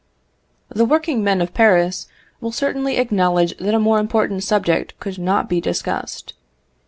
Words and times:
The 0.69 0.83
working 0.83 1.23
men 1.23 1.41
of 1.41 1.53
Paris 1.53 2.07
will 2.39 2.51
certainly 2.51 2.97
acknowledge 2.97 3.55
that 3.57 3.75
a 3.75 3.79
more 3.79 3.99
important 3.99 4.43
subject 4.43 4.99
could 4.99 5.19
not 5.19 5.47
be 5.47 5.61
discussed. 5.61 6.33